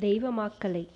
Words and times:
தெய்வமாக்கலை. 0.00 0.88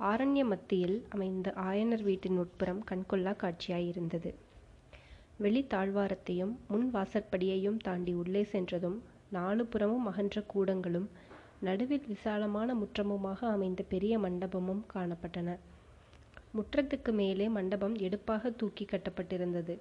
ஆரண்ய 0.00 0.44
மத்தியில் 0.44 1.04
அமைந்த 1.08 1.52
ஆயனர் 1.56 2.02
வீட்டின் 2.02 2.38
உட்புறம் 2.38 2.84
கண்கொள்ளா 2.90 3.32
காட்சியாயிருந்தது. 3.34 4.34
வெளி 5.36 5.66
தாழ்வாரத்தையும் 5.70 6.52
முன் 6.68 6.94
வாசற்படியையும் 6.94 7.76
தாண்டி 7.76 8.12
உள்ளே 8.12 8.42
சென்றதும் 8.44 9.02
நாலு 9.30 9.66
புறமும் 9.66 10.06
அகன்ற 10.06 10.42
கூடங்களும் 10.54 11.08
நடுவில் 11.60 12.06
விசாலமான 12.06 12.74
முற்றமுமாக 12.74 13.38
அமைந்த 13.38 13.82
பெரிய 13.88 14.18
மண்டபமும் 14.18 14.84
காணப்பட்டன. 14.94 15.58
முற்றத்துக்கு 16.54 17.12
மேலே 17.12 17.48
மண்டபம் 17.48 17.94
எடுப்பாக 17.94 18.50
தூக்கி 18.50 18.84
கட்டப்பட்டிருந்தது. 18.84 19.78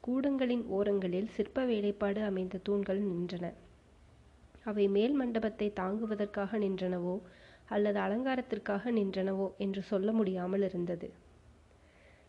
கூடங்களின் 0.00 0.64
ஓரங்களில் 0.66 1.28
சிற்ப 1.28 1.64
வேலைப்பாடு 1.64 2.22
அமைந்த 2.22 2.58
தூண்கள் 2.62 3.02
நின்றன. 3.02 3.52
அவை 4.64 4.88
மேல் 4.88 5.12
மண்டபத்தை 5.12 5.72
தாங்குவதற்காக 5.76 6.58
நின்றனவோ 6.58 7.20
அல்லது 7.66 8.00
அலங்காரத்திற்காக 8.00 8.90
நின்றனவோ 8.90 9.52
என்று 9.58 9.82
சொல்ல 9.82 10.12
முடியாமல் 10.12 10.62
இருந்தது. 10.62 11.10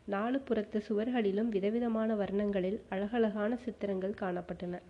நாலு 0.06 0.40
புறத்து 0.40 0.84
சுவர்களிலும் 0.90 1.50
விதவிதமான 1.50 2.16
வர்ணங்களில் 2.16 2.82
அழகழகான 2.90 3.56
சித்திரங்கள் 3.56 4.20
காணப்பட்டன. 4.20 4.82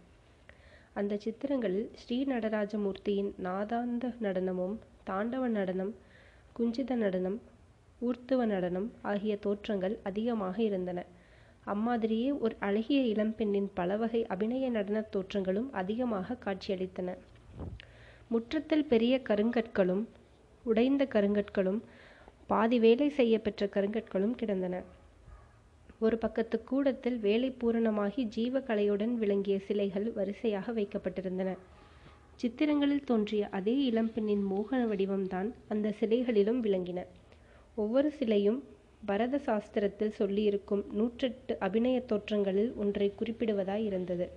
அந்த 0.93 1.17
சித்திரங்களில் 1.17 1.91
ஸ்ரீ 1.93 2.25
நடராஜமூர்த்தியின் 2.25 3.33
நாதாந்த 3.43 4.13
நடனமும் 4.19 4.75
தாண்டவ 5.05 5.47
நடனம் 5.47 5.93
குஞ்சித 6.59 6.95
நடனம் 6.95 7.41
ஊர்த்துவ 8.01 8.45
நடனம் 8.45 8.91
ஆகிய 9.01 9.37
தோற்றங்கள் 9.37 9.99
அதிகமாக 10.03 10.63
இருந்தன. 10.63 11.05
அம்மாதிரியே 11.65 12.39
ஒரு 12.39 12.55
அழகிய 12.59 13.01
இளம்பெண்ணின் 13.15 13.69
பலவகை 13.73 14.25
அபிநய 14.25 14.69
நடனத் 14.71 15.11
தோற்றங்களும் 15.15 15.69
அதிகமாக 15.71 16.37
காட்சியளித்தன. 16.45 17.17
முற்றத்தில் 18.27 18.85
பெரிய 18.85 19.21
கருங்கற்களும் 19.29 20.07
உடைந்த 20.69 21.05
கருங்கற்களும் 21.05 21.79
பாதி 22.47 22.77
வேலை 22.79 23.09
செய்ய 23.09 23.35
பெற்ற 23.39 23.65
கருங்கற்களும் 23.65 24.35
கிடந்தன. 24.35 24.75
ஒரு 25.99 26.17
பக்கத்து 26.17 26.57
கூடத்தில் 26.63 27.17
வேலை 27.19 27.49
பூரணமாகி 27.61 28.23
ஜீவகலையுடன் 28.35 29.13
விளங்கிய 29.13 29.57
சிலைகள் 29.59 30.07
வரிசையாக 30.11 30.71
வைக்கப்பட்டிருந்தன. 30.71 31.51
சித்திரங்களில் 32.35 33.03
தோன்றிய 33.03 33.43
அதே 33.49 33.75
இளம்பெண்ணின் 33.91 34.43
மோகன 34.51 34.81
வடிவம்தான் 34.91 35.49
அந்த 35.67 35.93
சிலைகளிலும் 35.99 36.59
விளங்கின. 36.65 36.99
ஒவ்வொரு 37.75 38.11
சிலையும் 38.11 38.59
பரத 39.05 39.39
சாஸ்திரத்தில் 39.45 40.17
சொல்லியிருக்கும் 40.19 40.83
நூற்றெட்டு 40.97 41.55
அபிநய 41.59 41.97
தோற்றங்களில் 42.09 42.71
ஒன்றை 42.75 43.07
குறிப்பிடுவதாய் 43.19 43.85
இருந்தது. 43.89 44.27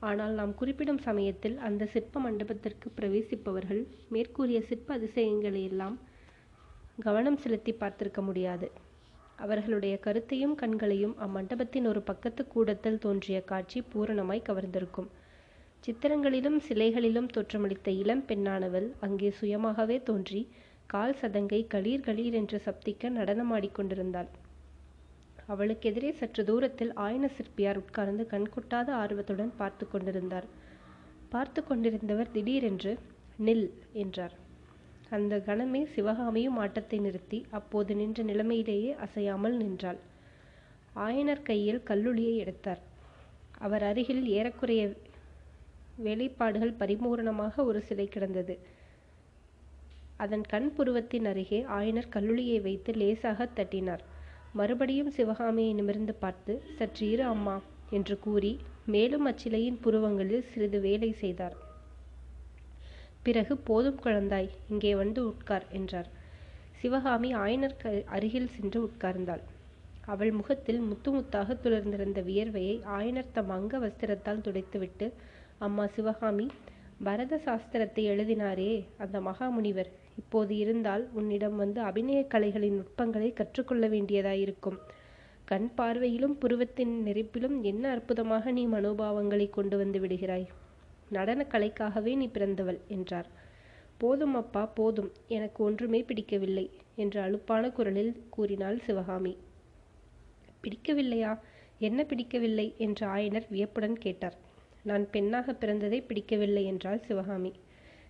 ஆனால் 0.00 0.34
நாம் 0.34 0.52
குறிப்பிடும் 0.54 1.02
சமயத்தில் 1.06 1.56
அந்த 1.58 1.86
சிற்ப 1.86 2.20
மண்டபத்திற்கு 2.20 2.88
பிரவேசிப்பவர்கள் 2.98 3.82
மேற்கூறிய 4.08 4.60
சிற்ப 4.60 4.94
அதிசயங்களையெல்லாம் 4.98 5.96
கவனம் 6.98 7.36
செலுத்தி 7.36 7.72
பார்த்திருக்க 7.72 8.20
முடியாது. 8.22 8.68
அவர்களுடைய 9.36 9.94
கருத்தையும் 9.98 10.54
கண்களையும் 10.54 11.14
அம்மண்டபத்தின் 11.18 11.86
ஒரு 11.86 12.00
பக்கத்து 12.02 12.42
கூடத்தில் 12.46 12.98
தோன்றிய 12.98 13.38
காட்சி 13.44 13.80
பூரணமாய் 13.92 14.48
கவர்ந்திருக்கும். 14.48 15.08
சித்திரங்களிலும் 15.84 16.58
சிலைகளிலும் 16.68 17.30
தோற்றமளித்த 17.30 17.90
இளம் 18.00 18.24
பெண்ணானவள் 18.26 18.88
அங்கே 19.00 19.30
சுயமாகவே 19.40 19.96
தோன்றி 20.02 20.42
கால் 20.86 21.18
சதங்கை 21.20 21.60
களீர் 21.66 22.06
களீர் 22.06 22.32
என்று 22.32 22.58
சப்திக்க 22.66 23.10
நடனமாடிக்கொண்டிருந்தாள் 23.10 24.30
அவளுக்கு 25.52 25.88
எதிரே 25.90 26.10
சற்று 26.12 26.42
தூரத்தில் 26.44 26.92
ஆயன 27.06 27.28
சிற்பியார் 27.36 27.80
உட்கார்ந்து 27.82 28.24
கண்கொட்டாத 28.32 28.88
ஆர்வத்துடன் 29.02 29.52
பார்த்து 29.56 29.84
கொண்டிருந்தார். 29.88 30.46
பார்த்து 31.28 31.60
கொண்டிருந்தவர் 31.62 32.32
திடீரென்று 32.32 32.92
நில் 33.46 33.66
என்றார். 34.02 34.34
அந்த 35.16 35.34
கணமே 35.46 35.82
சிவகாமியும் 35.94 36.58
ஆட்டத்தை 36.64 36.98
நிறுத்தி 36.98 37.38
அப்போது 37.50 37.94
நின்ற 37.94 38.22
நிலைமையிலேயே 38.22 38.90
அசையாமல் 39.06 39.56
நின்றாள். 39.56 40.00
ஆயனர் 40.96 41.42
கையில் 41.42 41.80
கல்லுளியை 41.88 42.34
எடுத்தார். 42.36 42.82
அவர் 43.58 43.84
அருகில் 43.90 44.22
ஏறக்குறைய 44.36 44.82
வேலைப்பாடுகள் 46.06 46.78
பரிபூரணமாக 46.78 47.64
ஒரு 47.64 47.80
சிலை 47.88 48.06
கிடந்தது. 48.08 48.54
அதன் 50.16 50.46
கண் 50.52 50.70
புருவத்தின் 50.76 51.26
அருகே 51.32 51.60
ஆயனர் 51.78 52.12
கல்லுளியை 52.14 52.58
வைத்து 52.62 52.92
லேசாக 52.92 53.48
தட்டினார். 53.58 54.04
மறுபடியும் 54.54 55.10
சிவகாமியை 55.10 55.72
நிமிர்ந்து 55.72 56.14
பார்த்து 56.14 56.52
சற்று 56.78 57.04
இரு 57.10 57.24
அம்மா 57.24 57.56
என்று 57.90 58.14
கூறி 58.18 58.52
மேலும் 58.86 59.26
அச்சிலையின் 59.26 59.78
புருவங்களில் 59.84 60.48
சிறிது 60.50 60.78
வேலை 60.80 61.10
செய்தார். 61.20 61.56
பிறகு 63.22 63.54
போதும் 63.68 64.00
குழந்தாய் 64.04 64.50
இங்கே 64.68 64.92
வந்து 64.94 65.20
உட்கார் 65.26 65.66
என்றார். 65.70 66.08
சிவகாமி 66.80 67.30
ஆயனர் 67.34 67.76
அருகில் 68.08 68.52
சென்று 68.56 68.78
உட்கார்ந்தாள். 68.88 69.42
அவள் 70.06 70.32
முகத்தில் 70.32 70.80
முத்து 70.80 71.10
முத்தாக 71.10 71.56
துளர்ந்திருந்த 71.64 72.20
வியர்வையை 72.22 72.76
ஆயனர் 72.96 73.32
தம் 73.32 73.52
அங்க 73.56 73.78
வஸ்திரத்தால் 73.78 74.44
துடைத்துவிட்டு 74.46 75.06
அம்மா 75.58 75.84
சிவகாமி 75.96 76.46
பரத 77.06 77.34
சாஸ்திரத்தை 77.44 78.02
எழுதினாரே 78.12 78.72
அந்த 78.98 79.16
மகாமுனிவர் 79.20 79.90
இப்போது 80.20 80.56
இருந்தால் 80.56 81.04
உன்னிடம் 81.12 81.56
வந்து 81.56 81.80
அபிநய 81.80 82.20
கலைகளின் 82.24 82.74
நுட்பங்களை 82.74 83.32
கற்றுக்கொள்ள 83.32 83.84
வேண்டியதாயிருக்கும். 83.88 84.78
கண் 85.44 85.68
பார்வையிலும் 85.76 86.36
புருவத்தின் 86.38 86.92
நெருப்பிலும் 87.06 87.56
என்ன 87.62 87.84
அற்புதமாக 87.90 88.50
நீ 88.50 88.66
மனோபாவங்களை 88.66 89.46
கொண்டு 89.50 89.76
வந்து 89.76 90.00
விடுகிறாய்? 90.00 90.46
நடன 91.10 91.46
கலைக்காகவே 91.50 92.12
நீ 92.16 92.26
பிறந்தவள் 92.28 92.80
என்றார். 92.88 93.28
போதும் 93.98 94.34
அப்பா 94.34 94.66
போதும். 94.78 95.10
எனக்கு 95.28 95.64
ஒன்றுமே 95.64 96.02
பிடிக்கவில்லை 96.02 96.66
என்று 96.96 97.18
அலுப்பான 97.20 97.70
குரலில் 97.70 98.12
கூறினாள் 98.30 98.78
சிவகாமி. 98.78 99.32
பிடிக்கவில்லையா? 100.62 101.32
என்ன 101.78 102.00
பிடிக்கவில்லை? 102.04 102.66
என்று 102.78 103.04
ஆயனர் 103.06 103.48
வியப்புடன் 103.48 103.98
கேட்டார். 103.98 104.36
நான் 104.82 105.04
பெண்ணாக 105.10 105.52
பிறந்ததை 105.52 105.98
பிடிக்கவில்லை 106.06 106.64
என்றாள் 106.64 107.04
சிவகாமி. 107.08 107.52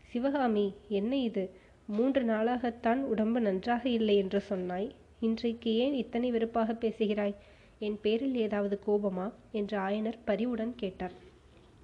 சிவகாமி 0.07 0.67
என்ன 0.89 1.13
இது? 1.17 1.45
மூன்று 1.91 2.23
நாளாகத்தான் 2.23 3.01
உடம்பு 3.03 3.41
நன்றாக 3.41 3.89
இல்லை 3.89 4.17
என்று 4.17 4.41
சொன்னாய். 4.41 4.95
இன்றைக்கு 5.21 5.75
ஏன் 5.75 5.93
இத்தனை 5.93 6.31
வெறுப்பாக 6.31 6.73
பேசுகிறாய்? 6.73 7.35
என் 7.79 7.99
பேரில் 8.01 8.35
ஏதாவது 8.35 8.81
கோபமா? 8.87 9.33
என்று 9.51 9.79
ஆயனர் 9.79 10.19
பரிவுடன் 10.25 10.75
கேட்டார். 10.77 11.13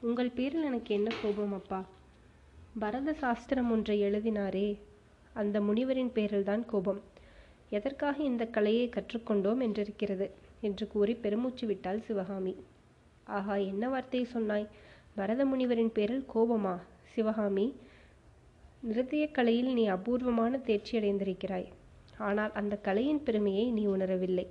உங்கள் 0.01 0.31
பேரில் 0.31 0.63
எனக்கு 0.63 0.95
என்ன 0.95 1.11
கோபம் 1.23 1.53
அப்பா? 1.53 1.85
பரத 2.79 3.13
சாஸ்திரம் 3.13 3.71
ஒன்றை 3.71 4.03
எழுதினாரே 4.03 4.79
அந்த 5.33 5.61
முனிவரின் 5.61 6.13
பேரில்தான் 6.15 6.65
கோபம். 6.65 7.01
எதற்காக 7.71 8.23
இந்த 8.23 8.47
கலையை 8.47 8.89
கற்றுக்கொண்டோம் 8.89 9.63
என்றிருக்கிறது 9.63 10.31
என்று 10.61 10.89
கூறி 10.89 11.15
பெருமூச்சு 11.15 11.67
விட்டாள் 11.67 12.01
சிவகாமி. 12.01 12.57
ஆஹா 13.25 13.55
என்ன 13.55 13.89
வார்த்தையை 13.89 14.31
சொன்னாய்? 14.31 14.69
பரத 15.15 15.45
முனிவரின் 15.45 15.93
பேரில் 15.93 16.25
கோபமா? 16.35 16.77
சிவகாமி 17.03 17.67
நிருத்திய 18.89 19.31
கலையில் 19.31 19.73
நீ 19.73 19.87
அபூர்வமான 19.87 20.59
தேர்ச்சி 20.59 20.99
அடைந்திருக்கிறாய் 20.99 21.69
ஆனால் 22.19 22.53
அந்த 22.53 22.75
கலையின் 22.77 23.23
பெருமையை 23.23 23.71
நீ 23.71 23.87
உணரவில்லை. 23.87 24.47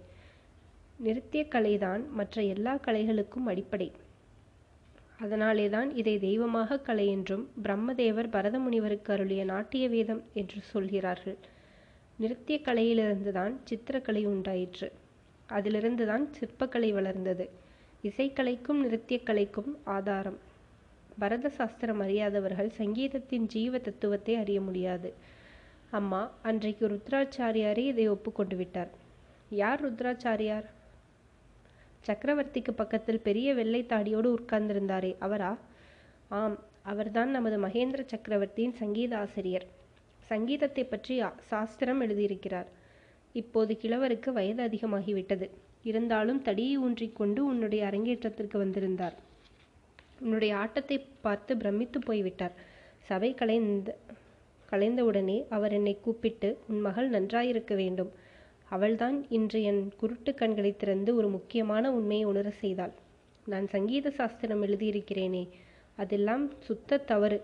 நிருத்திய 0.99 1.43
கலைதான் 1.49 2.09
மற்ற 2.09 2.43
எல்லா 2.43 2.73
கலைகளுக்கும் 2.87 3.47
அடிப்படை. 3.47 3.91
அதனாலேதான் 5.19 5.95
இதை 5.95 6.19
தெய்வமாக 6.19 6.79
கலை 6.79 7.07
என்றும் 7.07 7.49
பிரம்மதேவர் 7.63 8.29
பரத 8.29 8.59
முனிவருக்கு 8.59 9.13
அருளிய 9.13 9.43
நாட்டிய 9.43 9.89
வேதம் 9.89 10.23
என்று 10.33 10.61
சொல்கிறார்கள். 10.61 11.37
நிருத்திய 12.17 12.59
கலையிலிருந்துதான் 12.63 13.55
சித்திரக்கலை 13.69 14.25
உண்டாயிற்று. 14.25 14.91
அதிலிருந்து 15.49 16.05
தான் 16.05 16.25
சிற்பக்கலை 16.39 16.91
வளர்ந்தது. 16.93 17.49
இசைக்கலைக்கும் 18.03 18.81
நிருத்திய 18.83 19.19
கலைக்கும் 19.25 19.71
ஆதாரம். 19.83 20.39
பரத 21.19 21.49
சாஸ்திரம் 21.49 21.99
அறியாதவர்கள் 21.99 22.69
சங்கீதத்தின் 22.77 23.45
ஜீவ 23.45 23.77
தத்துவத்தை 23.77 24.35
அறிய 24.35 24.61
முடியாது. 24.61 25.13
அம்மா 25.89 26.31
அன்றைக்கு 26.41 26.85
ருத்ராச்சாரியாரே 26.87 27.83
இதை 27.91 28.07
ஒப்புக்கொண்டு 28.07 28.55
விட்டார். 28.55 28.91
யார் 29.49 29.81
ருத்ராச்சாரியார்? 29.85 30.65
சக்கரவர்த்திக்கு 32.07 32.71
பக்கத்தில் 32.75 33.21
பெரிய 33.21 33.53
வெள்ளை 33.53 33.81
தாடியோடு 33.83 34.29
உட்கார்ந்திருந்தாரே 34.37 35.15
அவரா? 35.19 35.57
ஆம் 36.29 36.57
அவர்தான் 36.81 37.31
நமது 37.31 37.57
மகேந்திர 37.59 38.01
சக்கரவர்த்தியின் 38.05 38.73
சங்கீத 38.73 39.17
ஆசிரியர். 39.17 39.65
சங்கீதத்தை 40.19 40.83
பற்றி 40.83 41.15
சாஸ்திரம் 41.51 42.01
எழுதியிருக்கிறார். 42.01 42.69
இப்போது 43.33 43.79
கிழவருக்கு 43.81 44.29
வயது 44.33 44.63
அதிகமாகிவிட்டது. 44.67 45.47
இருந்தாலும் 45.83 46.41
தடியை 46.41 46.75
ஊன்றிக்கொண்டு 46.77 47.39
உன்னுடைய 47.45 47.81
அரங்கேற்றத்திற்கு 47.85 48.57
வந்திருந்தார். 48.57 49.15
உன்னுடைய 50.25 50.51
ஆட்டத்தை 50.63 50.97
பார்த்து 51.25 51.51
பிரமித்து 51.61 51.99
போய்விட்டார். 52.07 52.55
சபை 53.09 53.29
கலைந்த 53.41 53.89
கலைந்தவுடனே 54.69 55.37
அவர் 55.55 55.73
என்னை 55.77 55.95
கூப்பிட்டு 56.05 56.49
உன் 56.69 56.79
மகள் 56.85 57.09
நன்றாயிருக்க 57.15 57.73
வேண்டும். 57.81 58.11
அவள்தான் 58.69 59.17
இன்று 59.37 59.59
என் 59.71 59.81
குருட்டு 59.99 60.31
கண்களை 60.39 60.71
திறந்து 60.75 61.11
ஒரு 61.19 61.27
முக்கியமான 61.35 61.91
உண்மையை 61.97 62.25
உணர 62.31 62.47
செய்தாள். 62.61 62.93
நான் 63.45 63.67
சங்கீத 63.73 64.11
சாஸ்திரம் 64.19 64.63
எழுதியிருக்கிறேனே 64.67 65.43
அதெல்லாம் 65.97 66.45
சுத்த 66.67 66.97
தவறு. 67.11 67.39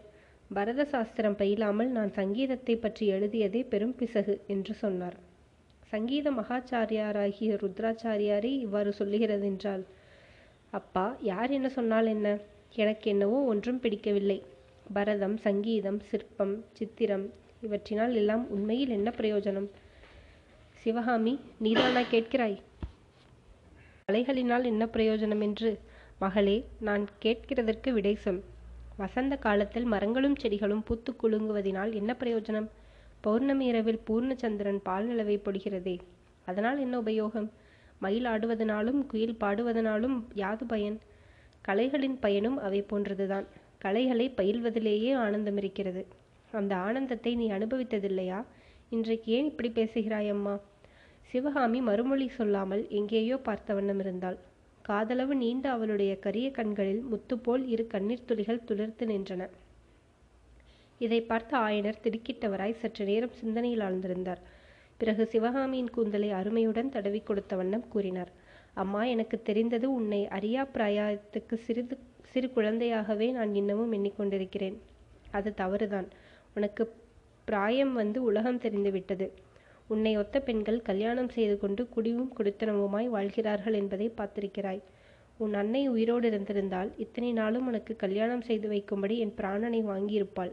பரத 0.52 0.84
சாஸ்திரம் 0.94 1.38
பயிலாமல் 1.42 1.92
நான் 1.98 2.12
சங்கீதத்தை 2.18 2.76
பற்றி 2.78 3.06
எழுதியதே 3.18 3.62
பெரும் 3.74 3.96
பிசகு 4.00 4.34
என்று 4.54 4.74
சொன்னார். 4.84 5.18
சங்கீத 5.92 6.28
மகாச்சாரியாராகிய 6.32 7.52
ருத்ராச்சாரியாரே 7.64 8.52
இவ்வாறு 8.66 8.92
சொல்லுகிறதென்றால் 9.00 9.84
அப்பா 10.74 11.06
யார் 11.30 11.52
என்ன 11.58 11.70
சொன்னால் 11.78 12.10
என்ன? 12.16 12.28
எனக்கு 12.76 13.10
என்னவோ 13.10 13.44
ஒன்றும் 13.44 13.80
பிடிக்கவில்லை. 13.80 14.44
பரதம் 14.94 15.38
சங்கீதம் 15.38 16.00
சிற்பம் 16.00 16.64
சித்திரம் 16.74 17.34
இவற்றினால் 17.62 18.14
எல்லாம் 18.14 18.50
உண்மையில் 18.50 18.90
என்ன 18.90 19.14
பிரயோஜனம்? 19.18 19.70
சிவகாமி 20.72 21.40
நீதானா 21.60 22.02
கேட்கிறாய்? 22.02 22.62
கலைகளினால் 24.08 24.64
என்ன 24.64 24.86
பிரயோஜனம் 24.86 25.42
என்று? 25.42 25.80
மகளே 26.20 26.66
நான் 26.80 27.08
கேட்கிறதற்கு 27.22 27.90
விடை 27.90 28.16
சொல். 28.16 28.44
வசந்த 28.98 29.36
காலத்தில் 29.36 29.84
மரங்களும் 29.84 30.36
செடிகளும் 30.36 30.84
பூத்து 30.84 31.14
குலுங்குவதினால் 31.24 31.94
என்ன 31.94 32.16
பிரயோஜனம்? 32.20 32.68
பௌர்ணமி 33.22 33.66
இரவில் 33.66 34.02
பூர்ணச்சந்திரன் 34.08 34.82
பால் 34.84 35.08
நிலவை 35.08 35.38
பொடுகிறதே. 35.38 36.00
அதனால் 36.46 36.80
என்ன 36.80 37.02
உபயோகம்? 37.02 37.50
மயில் 38.00 38.26
ஆடுவதனாலும் 38.26 39.06
குயில் 39.06 39.38
பாடுவதனாலும் 39.40 40.24
யாது 40.34 40.66
பயன்? 40.66 41.00
கலைகளின் 41.62 42.20
பயனும் 42.20 42.58
அவை 42.58 42.82
போன்றதுதான். 42.82 43.46
கலைகளை 43.78 44.34
பயில்வதிலேயே 44.38 45.12
ஆனந்தம் 45.16 45.58
இருக்கிறது. 45.58 46.08
அந்த 46.52 46.76
ஆனந்தத்தை 46.76 47.36
நீ 47.36 47.52
அனுபவித்ததில்லையா? 47.52 48.40
இன்றைக்கு 48.90 49.32
ஏன் 49.32 49.46
இப்படி 49.46 49.70
பேசுகிறாய் 49.70 50.30
அம்மா? 50.30 50.60
சிவகாமி 51.30 51.82
மறுமொழி 51.82 52.28
சொல்லாமல் 52.30 52.88
எங்கேயோ 52.90 53.38
பார்த்த 53.38 53.74
வண்ணம் 53.74 54.00
இருந்தாள். 54.00 54.38
காதளவு 54.90 55.34
நீண்ட 55.34 55.72
அவளுடைய 55.72 56.20
கரிய 56.20 56.52
கண்களில் 56.52 57.04
முத்துப்போல் 57.12 57.66
இரு 57.66 57.88
கண்ணீர் 57.88 58.26
துளிகள் 58.26 58.66
துளிர்த்து 58.68 59.06
நின்றன. 59.06 59.50
இதை 60.98 61.22
பார்த்த 61.22 61.58
ஆயனர் 61.58 62.02
திடுக்கிட்டவராய் 62.04 62.80
சற்று 62.82 63.06
நேரம் 63.06 63.38
சிந்தனையில் 63.40 63.80
ஆழ்ந்திருந்தார். 63.80 64.42
பிறகு 64.98 65.26
சிவகாமியின் 65.26 65.90
கூந்தலை 65.90 66.32
அருமையுடன் 66.32 66.90
தடவி 66.90 67.22
கொடுத்த 67.22 67.56
வண்ணம் 67.56 67.88
கூறினார். 67.88 68.32
அம்மா 68.74 69.04
எனக்கு 69.04 69.38
தெரிந்தது 69.42 69.94
உன்னை 69.94 70.28
அறியா 70.28 70.64
பிராயத்துக்கு 70.74 71.56
சிறிது 71.66 71.98
சிறு 72.32 72.48
குழந்தையாகவே 72.56 73.32
நான் 73.32 73.56
இன்னமும் 73.56 73.94
எண்ணிக்கொண்டிருக்கிறேன். 73.94 74.78
அது 75.32 75.54
தவறுதான். 75.54 76.08
உனக்கு 76.54 76.84
பிராயம் 77.46 77.94
வந்து 77.94 78.24
உலகம் 78.24 78.58
தெரிந்துவிட்டது 78.58 79.28
உன்னை 79.88 80.18
ஒத்த 80.18 80.40
பெண்கள் 80.40 80.80
கல்யாணம் 80.82 81.30
செய்து 81.30 81.56
கொண்டு 81.60 81.82
குடிவும் 81.88 82.34
குடித்தனமுமாய் 82.38 83.08
வாழ்கிறார்கள் 83.08 83.74
என்பதை 83.74 84.08
பார்த்திருக்கிறாய். 84.18 84.82
உன் 85.38 85.54
அன்னை 85.54 85.82
உயிரோடு 85.88 86.28
இருந்திருந்தால் 86.28 86.90
இத்தனை 86.98 87.32
நாளும் 87.32 87.68
உனக்கு 87.68 87.96
கல்யாணம் 87.96 88.42
செய்து 88.42 88.68
வைக்கும்படி 88.70 89.16
என் 89.18 89.38
பிராணனை 89.38 89.82
வாங்கியிருப்பாள். 89.86 90.52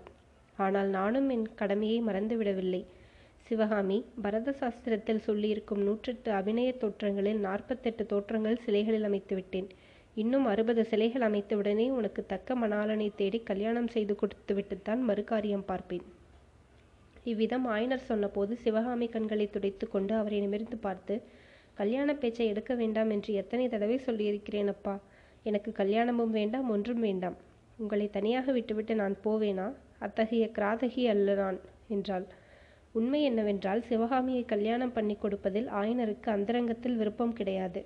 ஆனால் 0.57 0.89
நானும் 0.89 1.29
என் 1.29 1.55
கடமையை 1.55 2.03
மறந்துவிடவில்லை. 2.03 2.83
சிவகாமி 3.49 3.97
பரத 4.23 4.53
சாஸ்திரத்தில் 4.61 5.23
சொல்லியிருக்கும் 5.27 5.83
நூற்றெட்டு 5.87 6.31
அபிநய 6.39 6.71
தோற்றங்களில் 6.81 7.39
நாற்பத்தெட்டு 7.45 8.03
தோற்றங்கள் 8.07 8.59
சிலைகளில் 8.65 9.07
அமைத்து 9.09 9.35
விட்டேன். 9.39 9.69
இன்னும் 10.17 10.47
அறுபது 10.47 10.83
சிலைகள் 10.91 11.25
அமைத்தவுடனே 11.29 11.87
உனக்கு 11.99 12.23
தக்க 12.33 12.55
மணாலனை 12.55 13.07
தேடி 13.21 13.39
கல்யாணம் 13.51 13.89
செய்து 13.95 14.15
கொடுத்து 14.15 14.55
விட்டுத்தான் 14.59 15.03
மறுகாரியம் 15.09 15.65
பார்ப்பேன். 15.71 16.05
இவ்விதம் 17.25 17.67
ஆயனர் 17.75 18.05
சொன்னபோது 18.11 18.53
சிவகாமி 18.65 19.07
கண்களை 19.15 19.47
துடைத்து 19.55 19.87
கொண்டு 19.95 20.15
அவரை 20.15 20.41
நிமிர்ந்து 20.45 20.79
பார்த்து 20.87 21.17
கல்யாண 21.81 22.15
பேச்சை 22.15 22.49
எடுக்க 22.53 22.75
வேண்டாம் 22.75 23.11
என்று 23.17 23.33
எத்தனை 23.43 23.69
தடவை 23.69 23.97
சொல்லியிருக்கிறேன் 24.09 24.73
அப்பா. 24.75 24.95
எனக்கு 25.43 25.73
கல்யாணமும் 25.81 26.35
வேண்டாம் 26.39 26.69
ஒன்றும் 26.77 27.03
வேண்டாம். 27.09 27.39
உங்களை 27.79 28.09
தனியாக 28.19 28.53
விட்டுவிட்டு 28.59 28.95
நான் 29.03 29.17
போவேனா? 29.27 29.67
அத்தகைய 30.07 30.47
கிராதகி 30.59 31.05
அல்ல 31.15 31.35
நான் 31.43 31.61
என்றாள். 31.97 32.27
உண்மை 32.99 33.21
என்னவென்றால் 33.23 33.81
சிவகாமியை 33.89 34.43
கல்யாணம் 34.53 34.93
பண்ணி 34.97 35.15
கொடுப்பதில் 35.17 35.69
ஆயனருக்கு 35.81 36.29
அந்தரங்கத்தில் 36.37 36.99
விருப்பம் 37.01 37.37
கிடையாது. 37.39 37.81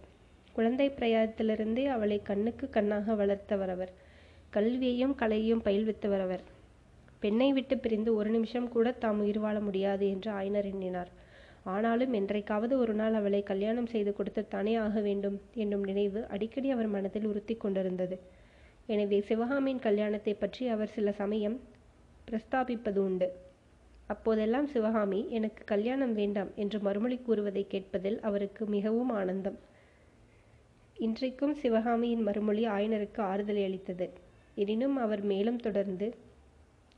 குழந்தை 0.53 0.87
பிரயாதத்திலிருந்தே 0.99 1.85
அவளை 1.95 2.19
கண்ணுக்கு 2.23 2.67
கண்ணாக 2.69 3.15
வளர்த்தவர் 3.21 3.73
அவர். 3.75 3.93
கல்வியையும் 4.51 5.15
கலையையும் 5.21 5.65
பயில்வித்தவர் 5.67 6.25
அவர். 6.27 6.45
பெண்ணை 7.21 7.49
விட்டு 7.57 7.75
பிரிந்து 7.79 8.11
ஒரு 8.21 8.31
நிமிஷம் 8.31 8.69
கூட 8.69 8.89
தாம் 9.03 9.21
உயிர் 9.25 9.43
வாழ 9.45 9.57
முடியாது 9.61 10.05
என்று 10.15 10.31
ஆயனர் 10.39 10.69
எண்ணினார். 10.73 11.11
ஆனாலும் 11.75 12.15
என்றைக்காவது 12.19 12.75
ஒரு 12.83 12.95
நாள் 13.01 13.17
அவளை 13.19 13.41
கல்யாணம் 13.51 13.91
செய்து 13.93 14.13
கொடுத்து 14.15 14.43
தானே 14.55 14.73
ஆக 14.87 15.01
வேண்டும் 15.01 15.37
என்னும் 15.55 15.85
நினைவு 15.91 16.21
அடிக்கடி 16.35 16.71
அவர் 16.71 16.89
மனதில் 16.95 17.29
உறுத்தி 17.31 17.55
கொண்டிருந்தது. 17.57 18.17
எனவே 18.87 19.19
சிவகாமியின் 19.29 19.85
கல்யாணத்தை 19.87 20.35
பற்றி 20.35 20.63
அவர் 20.75 20.95
சில 20.97 21.13
சமயம் 21.21 21.57
பிரஸ்தாபிப்பது 22.29 23.01
உண்டு. 23.09 23.29
அப்போதெல்லாம் 24.07 24.67
சிவகாமி 24.67 25.27
எனக்கு 25.29 25.65
கல்யாணம் 25.65 26.15
வேண்டாம் 26.15 26.51
என்று 26.55 26.81
மறுமொழி 26.81 27.19
கூறுவதை 27.19 27.67
கேட்பதில் 27.69 28.21
அவருக்கு 28.21 28.67
மிகவும் 28.67 29.09
ஆனந்தம். 29.09 29.59
இன்றைக்கும் 30.97 31.55
சிவகாமியின் 31.55 32.23
மறுமொழி 32.23 32.67
ஆயனருக்கு 32.67 33.21
ஆறுதலை 33.21 33.65
அளித்தது. 33.65 34.11
எனினும் 34.55 34.97
அவர் 34.97 35.23
மேலும் 35.23 35.57
தொடர்ந்து 35.57 36.15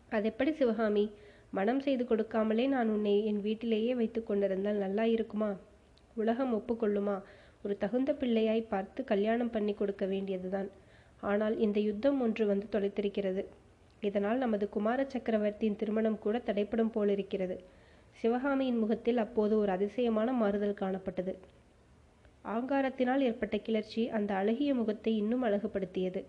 அதெப்படி 0.09 0.53
சிவகாமி? 0.53 1.11
மனம் 1.51 1.81
செய்து 1.81 2.05
கொடுக்காமலே 2.05 2.69
நான் 2.69 2.89
உன்னை 2.89 3.27
என் 3.27 3.41
வீட்டிலேயே 3.41 3.95
வைத்து 3.95 4.25
கொண்டிருந்தால் 4.25 4.77
நல்லா 4.77 5.05
இருக்குமா? 5.05 5.57
உலகம் 6.15 6.55
ஒப்புக்கொள்ளுமா? 6.55 7.23
ஒரு 7.63 7.79
தகுந்த 7.79 8.13
பிள்ளையாய் 8.13 8.69
பார்த்து 8.69 9.05
கல்யாணம் 9.05 9.51
பண்ணி 9.51 9.75
கொடுக்க 9.75 10.07
வேண்டியதுதான். 10.07 10.71
ஆனால் 11.21 11.59
இந்த 11.59 11.81
யுத்தம் 11.81 12.21
ஒன்று 12.21 12.47
வந்து 12.47 12.67
தொலைத்திருக்கிறது. 12.73 13.45
இதனால் 14.05 14.39
நமது 14.39 14.69
குமார 14.69 15.05
சக்கரவர்த்தியின் 15.05 15.77
திருமணம் 15.77 16.19
கூட 16.19 16.39
தடைப்படும் 16.39 16.91
போலிருக்கிறது. 16.91 17.57
சிவகாமியின் 18.11 18.79
முகத்தில் 18.79 19.17
அப்போது 19.17 19.59
ஒரு 19.59 19.71
அதிசயமான 19.73 20.33
மாறுதல் 20.33 20.81
காணப்பட்டது. 20.81 21.35
ஆங்காரத்தினால் 22.45 23.21
ஏற்பட்ட 23.21 23.57
கிளர்ச்சி 23.59 24.09
அந்த 24.09 24.35
அழகிய 24.35 24.75
முகத்தை 24.75 25.17
இன்னும் 25.17 25.45
அழகுபடுத்தியது. 25.45 26.23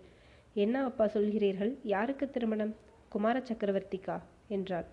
என்ன 0.54 0.84
அப்பா 0.84 1.04
சொல்கிறீர்கள்? 1.06 1.72
யாருக்கு 1.82 2.30
திருமணம்? 2.30 2.74
குமார 3.08 3.42
சக்கரவர்த்திக்கா? 3.48 4.16
என்றாள். 4.48 4.86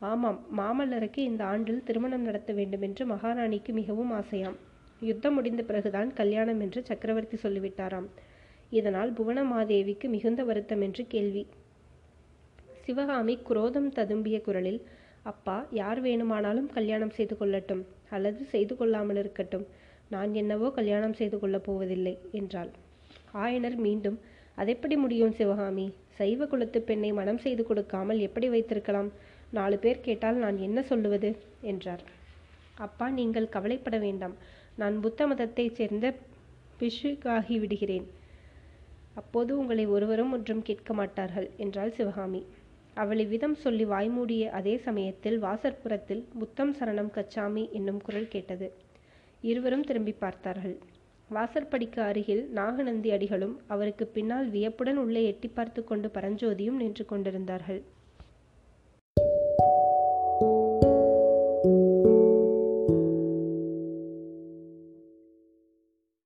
ஆமாம் 0.00 0.38
மாமல்லருக்கு 0.56 1.18
இந்த 1.18 1.44
ஆண்டில் 1.44 1.82
திருமணம் 1.82 2.22
நடத்த 2.22 2.52
வேண்டும் 2.52 2.82
என்று 2.82 3.06
மகாராணிக்கு 3.06 3.72
மிகவும் 3.72 4.12
ஆசையாம். 4.12 4.56
யுத்தம் 5.00 5.34
முடிந்த 5.34 5.62
பிறகுதான் 5.62 6.12
கல்யாணம் 6.12 6.60
என்று 6.60 6.80
சக்கரவர்த்தி 6.84 7.36
சொல்லிவிட்டாராம். 7.42 8.08
இதனால் 8.70 9.12
புவனமாதேவிக்கு 9.12 10.08
மிகுந்த 10.08 10.44
வருத்தம் 10.44 10.80
என்று 10.80 11.06
கேள்வி. 11.06 11.44
சிவகாமி 12.86 13.34
குரோதம் 13.48 13.88
ததும்பிய 13.96 14.40
குரலில் 14.40 14.80
அப்பா 15.22 15.66
யார் 15.70 16.00
வேணுமானாலும் 16.00 16.66
கல்யாணம் 16.66 17.10
செய்து 17.10 17.34
கொள்ளட்டும் 17.40 17.82
அல்லது 18.10 18.44
செய்து 18.44 18.76
கொள்ளாமல் 18.76 19.16
இருக்கட்டும். 19.16 19.66
நான் 20.08 20.34
என்னவோ 20.34 20.70
கல்யாணம் 20.70 21.12
செய்து 21.12 21.38
கொள்ளப் 21.38 21.64
போவதில்லை 21.64 22.18
என்றாள். 22.30 22.70
ஆயனர் 23.34 23.76
மீண்டும் 23.76 24.18
அதெப்படி 24.58 24.96
முடியும் 24.96 25.32
சிவகாமி? 25.32 25.86
சைவ 26.18 26.46
குலத்து 26.46 26.82
பெண்ணை 26.82 27.12
மனம் 27.12 27.38
செய்து 27.38 27.62
கொடுக்காமல் 27.64 28.18
எப்படி 28.18 28.48
வைத்திருக்கலாம்? 28.48 29.08
நாலு 29.52 29.78
பேர் 29.78 30.00
கேட்டால் 30.00 30.36
நான் 30.36 30.58
என்ன 30.58 30.82
சொல்லுவது? 30.82 31.30
என்றார். 31.62 32.02
அப்பா 32.78 33.10
நீங்கள் 33.10 33.48
கவலைப்பட 33.48 33.98
வேண்டாம். 33.98 34.36
நான் 34.76 35.00
புத்த 35.00 35.26
மதத்தைச் 35.26 35.74
சேர்ந்த 35.74 36.06
பிஷுகாகி 36.80 37.58
விடுகிறேன். 37.58 38.06
அப்போது 39.14 39.58
உங்களை 39.58 39.86
ஒருவரும் 39.86 40.32
ஒன்றும் 40.32 40.62
கேட்க 40.62 40.92
மாட்டார்கள் 40.94 41.48
என்றாள் 41.56 41.90
சிவகாமி. 41.90 42.42
அவள் 43.02 43.18
இவ்விதம் 43.18 43.54
சொல்லி 43.54 43.84
வாய்மூடிய 43.84 44.44
அதே 44.58 44.74
சமயத்தில் 44.76 45.38
வாசற்புறத்தில் 45.38 46.22
புத்தம் 46.38 46.72
சரணம் 46.78 47.12
கச்சாமி 47.16 47.64
என்னும் 47.70 48.00
குரல் 48.06 48.28
கேட்டது. 48.28 48.66
இருவரும் 49.42 49.86
திரும்பி 49.88 50.12
பார்த்தார்கள். 50.12 50.76
வாசற்படிக்கு 51.30 52.00
அருகில் 52.02 52.42
நாகநந்தி 52.52 53.10
அடிகளும் 53.10 53.56
அவருக்கு 53.66 54.06
பின்னால் 54.06 54.48
வியப்புடன் 54.48 54.96
உள்ளே 54.96 55.22
எட்டி 55.24 55.48
பார்த்து 55.48 55.84
கொண்டு 55.84 56.08
பரஞ்சோதியும் 56.08 56.80
நின்று 56.82 57.04
கொண்டிருந்தார்கள். 57.04 57.80